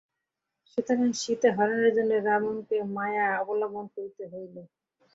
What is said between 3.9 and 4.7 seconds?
করিতে হইল।